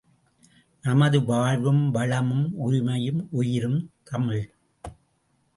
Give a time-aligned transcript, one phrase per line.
[0.83, 3.79] நமது வாழ்வும் வளமும் உரிமையும் உயிரும்
[4.03, 4.53] தமிழ்.